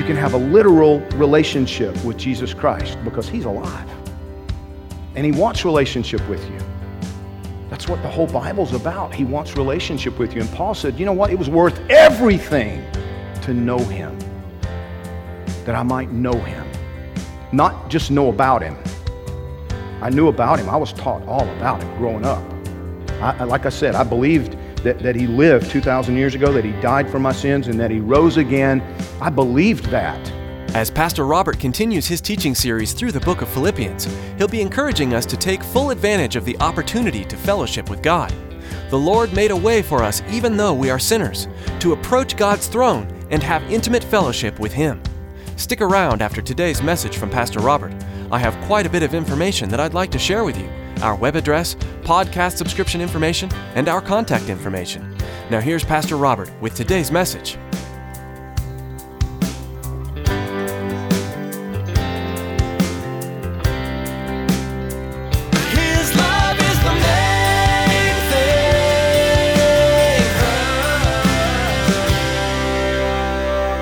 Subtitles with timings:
[0.00, 3.86] You can have a literal relationship with Jesus Christ because He's alive.
[5.14, 6.58] And He wants relationship with you.
[7.68, 9.14] That's what the whole Bible's about.
[9.14, 10.40] He wants relationship with you.
[10.40, 11.30] And Paul said, you know what?
[11.30, 12.82] It was worth everything
[13.42, 14.18] to know Him,
[15.66, 16.66] that I might know Him,
[17.52, 18.78] not just know about Him.
[20.00, 20.70] I knew about Him.
[20.70, 22.42] I was taught all about Him growing up.
[23.20, 26.72] I, like I said, I believed that, that He lived 2,000 years ago, that He
[26.80, 28.82] died for my sins, and that He rose again.
[29.20, 30.32] I believed that.
[30.74, 34.06] As Pastor Robert continues his teaching series through the book of Philippians,
[34.38, 38.32] he'll be encouraging us to take full advantage of the opportunity to fellowship with God.
[38.88, 41.48] The Lord made a way for us, even though we are sinners,
[41.80, 45.02] to approach God's throne and have intimate fellowship with Him.
[45.56, 47.92] Stick around after today's message from Pastor Robert.
[48.30, 50.70] I have quite a bit of information that I'd like to share with you
[51.02, 55.16] our web address, podcast subscription information, and our contact information.
[55.50, 57.58] Now, here's Pastor Robert with today's message.
[65.72, 67.20] His love is the.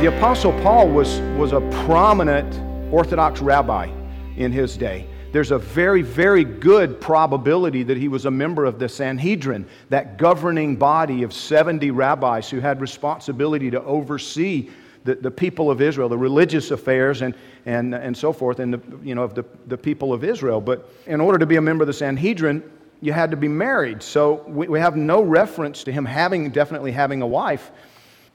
[0.00, 2.60] The Apostle Paul was, was a prominent
[2.92, 3.90] Orthodox rabbi
[4.36, 5.06] in his day.
[5.34, 10.16] There's a very, very good probability that he was a member of the Sanhedrin, that
[10.16, 14.70] governing body of 70 rabbis who had responsibility to oversee
[15.02, 17.34] the, the people of Israel, the religious affairs and,
[17.66, 20.60] and, and so forth, and the, you know, of the, the people of Israel.
[20.60, 22.62] But in order to be a member of the Sanhedrin,
[23.00, 24.04] you had to be married.
[24.04, 27.72] So we, we have no reference to him having, definitely having a wife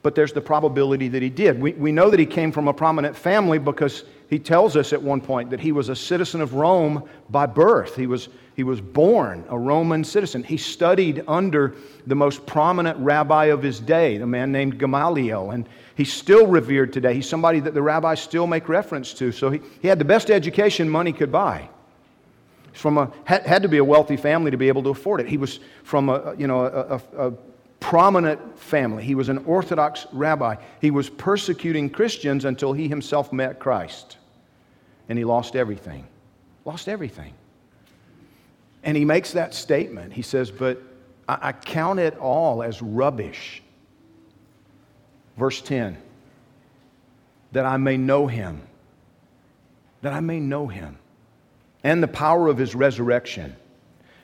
[0.02, 1.60] but there's the probability that he did.
[1.60, 5.02] We, we know that he came from a prominent family because he tells us at
[5.02, 7.96] one point that he was a citizen of Rome by birth.
[7.96, 10.44] He was, he was born a Roman citizen.
[10.44, 11.74] He studied under
[12.06, 16.92] the most prominent rabbi of his day, the man named Gamaliel, and he's still revered
[16.92, 17.12] today.
[17.12, 19.32] He's somebody that the rabbis still make reference to.
[19.32, 21.68] So he, he had the best education money could buy.
[22.72, 25.26] From a, had, had to be a wealthy family to be able to afford it.
[25.26, 27.32] He was from a, you know, a, a, a
[27.80, 29.02] prominent family.
[29.02, 30.54] He was an Orthodox rabbi.
[30.80, 34.18] He was persecuting Christians until he himself met Christ.
[35.10, 36.06] And he lost everything.
[36.64, 37.34] Lost everything.
[38.82, 40.14] And he makes that statement.
[40.14, 40.80] He says, But
[41.28, 43.62] I, I count it all as rubbish.
[45.36, 45.98] Verse 10
[47.52, 48.62] that I may know him.
[50.02, 50.98] That I may know him.
[51.82, 53.56] And the power of his resurrection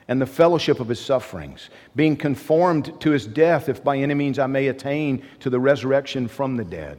[0.07, 4.39] and the fellowship of his sufferings, being conformed to his death, if by any means
[4.39, 6.97] I may attain to the resurrection from the dead.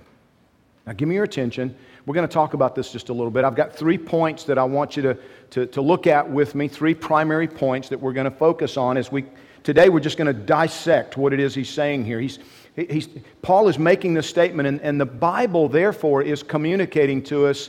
[0.87, 1.75] Now, give me your attention.
[2.09, 3.45] We're going to talk about this just a little bit.
[3.45, 5.19] I've got three points that I want you to,
[5.51, 8.97] to, to look at with me, three primary points that we're going to focus on
[8.97, 9.27] as we.
[9.63, 12.19] Today, we're just going to dissect what it is he's saying here.
[12.19, 12.39] He's,
[12.75, 13.11] he's,
[13.43, 17.69] Paul is making this statement, and, and the Bible, therefore, is communicating to us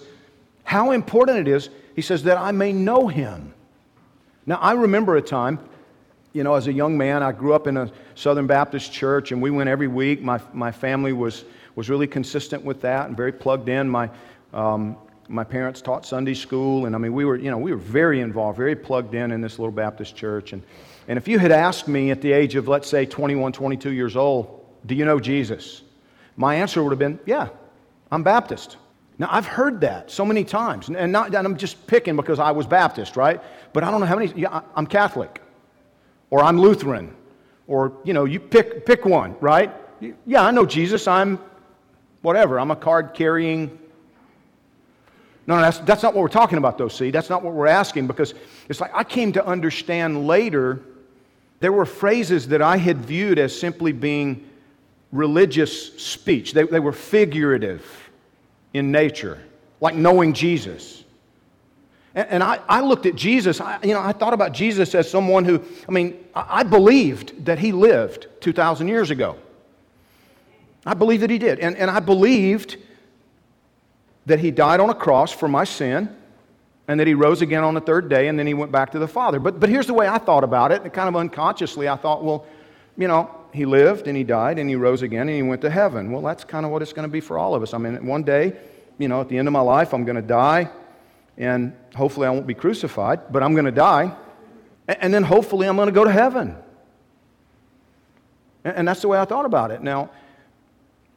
[0.64, 1.70] how important it is.
[1.94, 3.54] He says, that I may know him.
[4.46, 5.60] Now, I remember a time,
[6.32, 9.42] you know, as a young man, I grew up in a Southern Baptist church, and
[9.42, 10.22] we went every week.
[10.22, 11.44] My, my family was,
[11.80, 13.90] was really consistent with that and very plugged in.
[13.90, 14.10] My,
[14.54, 14.98] um,
[15.30, 18.20] my parents taught Sunday school, and I mean, we were, you know, we were very
[18.20, 20.52] involved, very plugged in in this little Baptist church.
[20.52, 20.62] And,
[21.08, 24.18] and if you had asked me at the age of, let's say, 21, 22 years
[24.18, 25.82] old, do you know Jesus?
[26.36, 27.48] My answer would have been, yeah,
[28.12, 28.76] I'm Baptist.
[29.18, 32.52] Now, I've heard that so many times, and, not, and I'm just picking because I
[32.52, 33.42] was Baptist, right?
[33.72, 35.42] But I don't know how many, yeah, I'm Catholic,
[36.30, 37.16] or I'm Lutheran,
[37.68, 39.74] or, you know, you pick, pick one, right?
[40.26, 41.40] Yeah, I know Jesus, I'm
[42.22, 43.78] whatever, I'm a card carrying.
[45.48, 47.12] No, no, that's, that's not what we're talking about, though, see?
[47.12, 48.34] That's not what we're asking, because
[48.68, 50.82] it's like I came to understand later
[51.60, 54.50] there were phrases that I had viewed as simply being
[55.12, 58.10] religious speech, they, they were figurative
[58.74, 59.42] in nature,
[59.82, 61.04] like knowing Jesus.
[62.14, 65.10] And, and I, I looked at Jesus, I, you know, I thought about Jesus as
[65.10, 69.38] someone who, I mean, I, I believed that he lived 2,000 years ago.
[70.90, 71.60] I believe that he did.
[71.60, 72.78] And, and I believed
[74.26, 76.10] that he died on a cross for my sin
[76.88, 79.00] and that he rose again on the third day and then he went back to
[79.00, 79.38] the Father.
[79.38, 80.82] But, but here's the way I thought about it.
[80.82, 82.44] And kind of unconsciously, I thought, well,
[82.98, 85.70] you know, he lived and he died and he rose again and he went to
[85.70, 86.12] heaven.
[86.12, 87.76] Well, that's kind of what it's going to be for all of us.
[87.76, 88.54] I mean, one day,
[88.98, 90.72] you know, at the end of my life, I'm going to die
[91.38, 94.12] and hopefully I won't be crucified, but I'm going to die.
[94.88, 96.58] And then hopefully I'm going to go to heaven.
[98.64, 99.84] And that's the way I thought about it.
[99.84, 100.10] Now,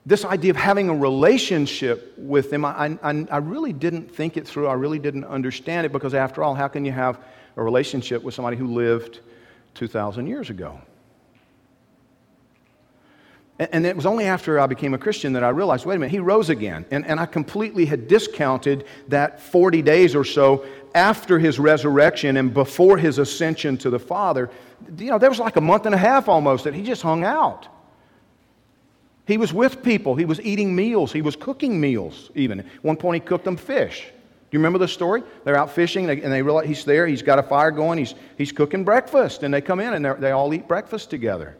[0.05, 4.47] this idea of having a relationship with him, I, I, I, really didn't think it
[4.47, 4.67] through.
[4.67, 7.21] I really didn't understand it because, after all, how can you have
[7.57, 9.21] a relationship with somebody who lived
[9.75, 10.81] 2,000 years ago?
[13.59, 16.11] And it was only after I became a Christian that I realized wait a minute,
[16.11, 16.85] he rose again.
[16.91, 20.65] And, and I completely had discounted that 40 days or so
[20.95, 24.51] after his resurrection and before his ascension to the Father.
[24.99, 27.25] You know, there was like a month and a half almost that he just hung
[27.25, 27.69] out.
[29.27, 32.61] He was with people, he was eating meals, he was cooking meals even.
[32.61, 34.03] At one point, he cooked them fish.
[34.03, 35.23] Do you remember the story?
[35.45, 38.53] They're out fishing and they realize he's there, he's got a fire going, he's, he's
[38.53, 41.57] cooking breakfast, and they come in and they all eat breakfast together.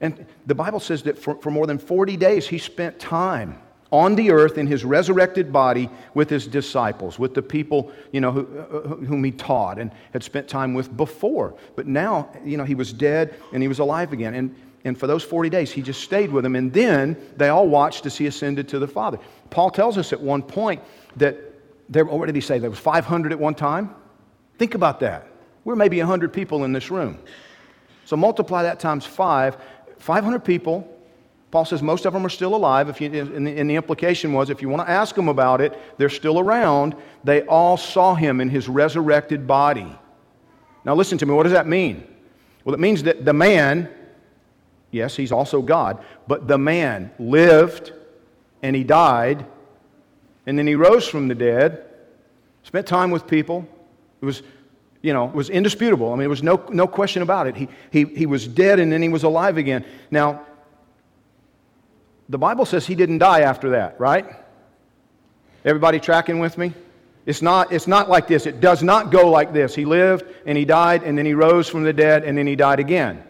[0.00, 3.58] And the Bible says that for, for more than 40 days, he spent time
[3.90, 8.32] on the earth in his resurrected body with his disciples, with the people you know,
[8.32, 8.44] who,
[9.06, 11.56] whom he taught and had spent time with before.
[11.74, 14.34] But now, you know, he was dead and he was alive again.
[14.34, 14.54] And,
[14.84, 16.54] and for those 40 days, he just stayed with them.
[16.54, 19.18] And then they all watched as he ascended to the Father.
[19.50, 20.82] Paul tells us at one point
[21.16, 21.38] that
[21.88, 22.58] there, what did he say?
[22.58, 23.94] There was 500 at one time?
[24.58, 25.26] Think about that.
[25.64, 27.18] We're maybe 100 people in this room.
[28.04, 29.56] So multiply that times five.
[29.98, 30.90] 500 people.
[31.50, 32.88] Paul says most of them are still alive.
[32.88, 35.60] If you, and, the, and the implication was if you want to ask them about
[35.60, 36.94] it, they're still around.
[37.22, 39.96] They all saw him in his resurrected body.
[40.84, 41.32] Now, listen to me.
[41.32, 42.06] What does that mean?
[42.64, 43.88] Well, it means that the man,
[44.94, 47.92] yes, he's also God, but the man lived
[48.62, 49.44] and he died
[50.46, 51.84] and then he rose from the dead,
[52.62, 53.66] spent time with people.
[54.22, 54.42] It was
[55.02, 56.08] you know, was indisputable.
[56.08, 57.54] I mean, there was no, no question about it.
[57.54, 59.84] He, he, he was dead and then he was alive again.
[60.10, 60.46] Now,
[62.30, 64.24] the Bible says he didn't die after that, right?
[65.62, 66.72] Everybody tracking with me?
[67.26, 68.46] It's not, it's not like this.
[68.46, 69.74] It does not go like this.
[69.74, 72.56] He lived and he died and then he rose from the dead and then he
[72.56, 73.22] died again.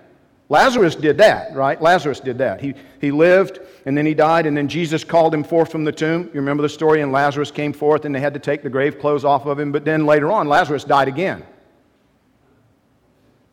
[0.49, 1.81] Lazarus did that, right?
[1.81, 2.61] Lazarus did that.
[2.61, 5.93] He, he lived and then he died and then Jesus called him forth from the
[5.93, 6.25] tomb.
[6.25, 7.00] You remember the story?
[7.00, 9.73] And Lazarus came forth and they had to take the grave clothes off of him.
[9.73, 11.44] But then later on, Lazarus died again.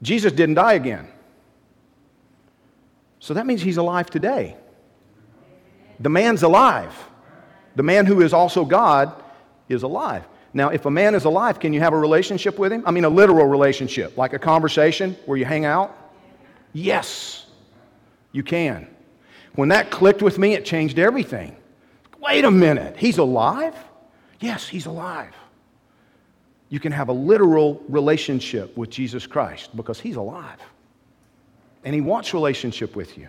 [0.01, 1.07] Jesus didn't die again.
[3.19, 4.57] So that means he's alive today.
[5.99, 6.93] The man's alive.
[7.75, 9.13] The man who is also God
[9.69, 10.27] is alive.
[10.53, 12.83] Now, if a man is alive, can you have a relationship with him?
[12.85, 15.95] I mean, a literal relationship, like a conversation where you hang out?
[16.73, 17.45] Yes,
[18.31, 18.87] you can.
[19.55, 21.55] When that clicked with me, it changed everything.
[22.19, 23.75] Wait a minute, he's alive?
[24.39, 25.33] Yes, he's alive
[26.71, 30.57] you can have a literal relationship with Jesus Christ because he's alive.
[31.83, 33.27] And he wants relationship with you.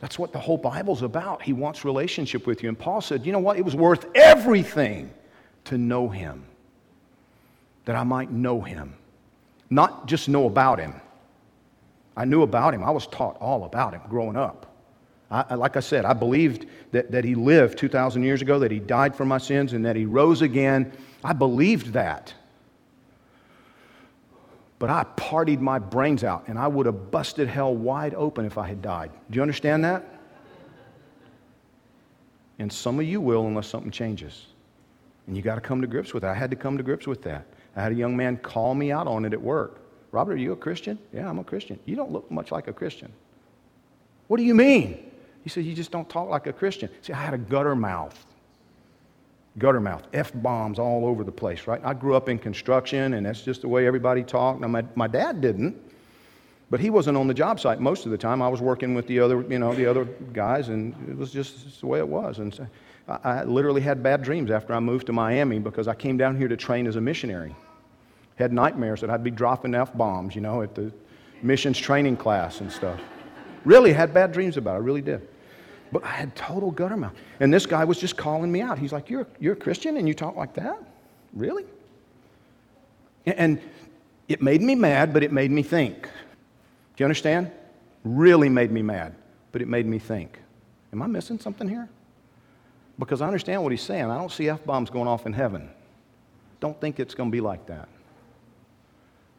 [0.00, 1.40] That's what the whole Bible's about.
[1.40, 2.68] He wants relationship with you.
[2.68, 3.56] And Paul said, you know what?
[3.56, 5.10] It was worth everything
[5.64, 6.44] to know him,
[7.86, 8.94] that I might know him,
[9.70, 11.00] not just know about him.
[12.16, 12.82] I knew about him.
[12.82, 14.72] I was taught all about him growing up.
[15.30, 18.78] I, like I said, I believed that, that he lived 2,000 years ago, that he
[18.78, 20.92] died for my sins, and that he rose again
[21.26, 22.32] I believed that.
[24.78, 28.58] But I partied my brains out and I would have busted hell wide open if
[28.58, 29.10] I had died.
[29.28, 30.04] Do you understand that?
[32.60, 34.46] And some of you will unless something changes.
[35.26, 36.28] And you got to come to grips with it.
[36.28, 37.46] I had to come to grips with that.
[37.74, 39.80] I had a young man call me out on it at work.
[40.16, 40.98] Robert, are you a Christian?
[41.12, 41.78] Yeah, I'm a Christian.
[41.84, 43.12] You don't look much like a Christian.
[44.28, 45.10] What do you mean?
[45.44, 46.88] He said, You just don't talk like a Christian.
[47.02, 48.16] See, I had a gutter mouth
[49.58, 51.80] gutter mouth, F bombs all over the place, right?
[51.84, 54.60] I grew up in construction, and that's just the way everybody talked.
[54.60, 55.74] Now, my, my dad didn't,
[56.68, 58.42] but he wasn't on the job site most of the time.
[58.42, 61.80] I was working with the other, you know, the other guys, and it was just
[61.80, 62.38] the way it was.
[62.38, 62.66] And so
[63.08, 66.36] I, I literally had bad dreams after I moved to Miami because I came down
[66.36, 67.54] here to train as a missionary.
[68.36, 70.92] Had nightmares that I'd be dropping F bombs, you know, at the
[71.42, 73.00] missions training class and stuff.
[73.64, 75.26] Really had bad dreams about it, I really did.
[75.92, 77.14] But I had total gutter mouth.
[77.40, 78.78] And this guy was just calling me out.
[78.78, 80.82] He's like, You're, you're a Christian and you talk like that?
[81.32, 81.64] Really?
[83.24, 83.60] And
[84.28, 86.02] it made me mad, but it made me think.
[86.02, 86.08] Do
[86.98, 87.50] you understand?
[88.04, 89.14] Really made me mad,
[89.52, 90.38] but it made me think.
[90.92, 91.88] Am I missing something here?
[92.98, 94.04] Because I understand what he's saying.
[94.04, 95.68] I don't see F bombs going off in heaven.
[96.60, 97.88] Don't think it's going to be like that.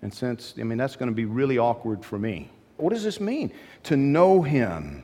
[0.07, 2.49] And since, I mean, that's going to be really awkward for me.
[2.77, 3.51] What does this mean?
[3.83, 5.03] To know him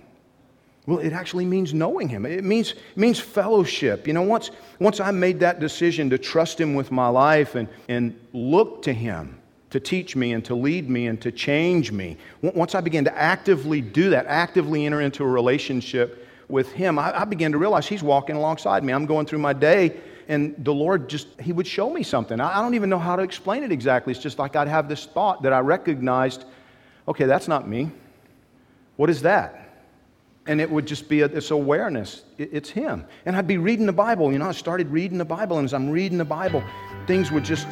[0.86, 2.26] Well, it actually means knowing him.
[2.26, 4.08] It means, it means fellowship.
[4.08, 7.68] You know, once, once I made that decision to trust him with my life and,
[7.90, 9.40] and look to him
[9.72, 13.18] to teach me and to lead me and to change me, once I began to
[13.18, 17.88] actively do that, actively enter into a relationship with him, I, I began to realize
[17.88, 18.94] he's walking alongside me.
[18.94, 22.40] I'm going through my day and the Lord just, He would show me something.
[22.40, 24.12] I, I don't even know how to explain it exactly.
[24.12, 26.46] It's just like I'd have this thought that I recognized
[27.08, 27.92] okay, that's not me.
[28.96, 29.60] What is that?
[30.46, 32.24] And it would just be a, this awareness.
[32.38, 33.06] It, it's Him.
[33.26, 34.32] And I'd be reading the Bible.
[34.32, 36.64] You know, I started reading the Bible, and as I'm reading the Bible,
[37.08, 37.68] things would just,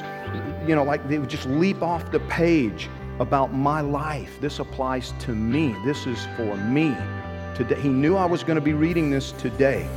[0.68, 2.90] you know, like they would just leap off the page
[3.20, 4.40] about my life.
[4.40, 5.76] This applies to me.
[5.86, 6.96] This is for me.
[7.56, 7.80] Today.
[7.82, 9.88] He knew I was going to be reading this today.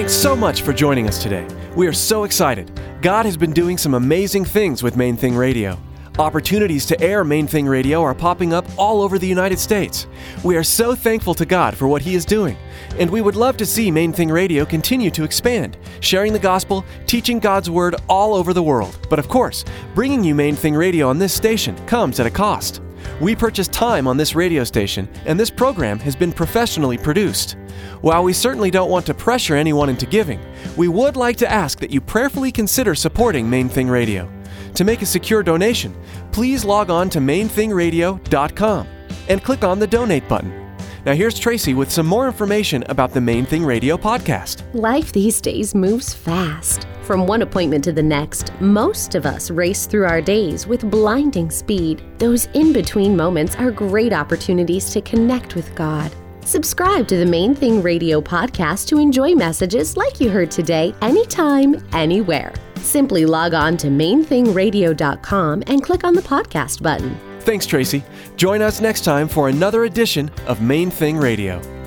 [0.00, 1.46] Thanks so much for joining us today.
[1.76, 2.72] We are so excited.
[3.02, 5.78] God has been doing some amazing things with Main Thing Radio.
[6.18, 10.06] Opportunities to air Main Thing Radio are popping up all over the United States.
[10.42, 12.56] We are so thankful to God for what He is doing,
[12.98, 16.82] and we would love to see Main Thing Radio continue to expand, sharing the gospel,
[17.04, 19.06] teaching God's Word all over the world.
[19.10, 22.80] But of course, bringing you Main Thing Radio on this station comes at a cost.
[23.20, 27.56] We purchase time on this radio station, and this program has been professionally produced.
[28.00, 30.40] While we certainly don't want to pressure anyone into giving,
[30.76, 34.30] we would like to ask that you prayerfully consider supporting Main Thing Radio.
[34.74, 35.94] To make a secure donation,
[36.32, 38.88] please log on to mainthingradio.com
[39.28, 40.59] and click on the donate button.
[41.06, 44.62] Now, here's Tracy with some more information about the Main Thing Radio podcast.
[44.74, 46.86] Life these days moves fast.
[47.04, 51.50] From one appointment to the next, most of us race through our days with blinding
[51.50, 52.02] speed.
[52.18, 56.14] Those in between moments are great opportunities to connect with God.
[56.44, 61.82] Subscribe to the Main Thing Radio podcast to enjoy messages like you heard today, anytime,
[61.94, 62.52] anywhere.
[62.76, 67.29] Simply log on to mainthingradio.com and click on the podcast button.
[67.40, 68.02] Thanks, Tracy.
[68.36, 71.79] Join us next time for another edition of Main Thing Radio.